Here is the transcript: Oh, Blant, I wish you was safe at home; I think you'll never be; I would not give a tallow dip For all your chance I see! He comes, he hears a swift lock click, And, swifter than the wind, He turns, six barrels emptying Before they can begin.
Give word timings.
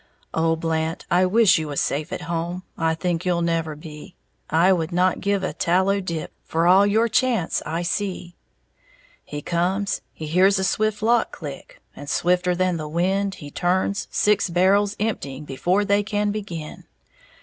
Oh, 0.33 0.55
Blant, 0.55 1.05
I 1.11 1.27
wish 1.27 1.59
you 1.59 1.67
was 1.67 1.79
safe 1.79 2.11
at 2.11 2.21
home; 2.23 2.63
I 2.75 2.95
think 2.95 3.23
you'll 3.23 3.43
never 3.43 3.75
be; 3.75 4.15
I 4.49 4.73
would 4.73 4.91
not 4.91 5.21
give 5.21 5.43
a 5.43 5.53
tallow 5.53 5.99
dip 5.99 6.31
For 6.43 6.65
all 6.65 6.87
your 6.87 7.07
chance 7.07 7.61
I 7.67 7.83
see! 7.83 8.35
He 9.23 9.43
comes, 9.43 10.01
he 10.11 10.25
hears 10.25 10.57
a 10.57 10.63
swift 10.63 11.03
lock 11.03 11.31
click, 11.31 11.83
And, 11.95 12.09
swifter 12.09 12.55
than 12.55 12.77
the 12.77 12.89
wind, 12.89 13.35
He 13.35 13.51
turns, 13.51 14.07
six 14.09 14.49
barrels 14.49 14.95
emptying 14.99 15.45
Before 15.45 15.85
they 15.85 16.01
can 16.01 16.31
begin. 16.31 16.85